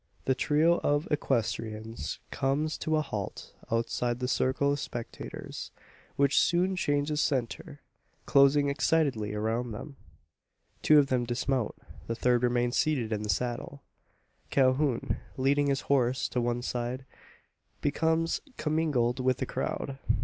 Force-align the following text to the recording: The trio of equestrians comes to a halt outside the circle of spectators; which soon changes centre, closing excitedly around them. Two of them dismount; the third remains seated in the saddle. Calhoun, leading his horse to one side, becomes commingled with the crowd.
The 0.25 0.33
trio 0.33 0.79
of 0.79 1.07
equestrians 1.11 2.17
comes 2.31 2.75
to 2.79 2.95
a 2.97 3.03
halt 3.03 3.53
outside 3.69 4.17
the 4.17 4.27
circle 4.27 4.71
of 4.71 4.79
spectators; 4.79 5.69
which 6.15 6.39
soon 6.39 6.75
changes 6.75 7.21
centre, 7.21 7.81
closing 8.25 8.67
excitedly 8.67 9.35
around 9.35 9.73
them. 9.73 9.97
Two 10.81 10.97
of 10.97 11.09
them 11.09 11.23
dismount; 11.25 11.75
the 12.07 12.15
third 12.15 12.41
remains 12.41 12.77
seated 12.77 13.13
in 13.13 13.21
the 13.21 13.29
saddle. 13.29 13.83
Calhoun, 14.49 15.17
leading 15.37 15.67
his 15.67 15.81
horse 15.81 16.27
to 16.29 16.41
one 16.41 16.63
side, 16.63 17.05
becomes 17.81 18.41
commingled 18.57 19.19
with 19.19 19.37
the 19.37 19.45
crowd. 19.45 19.99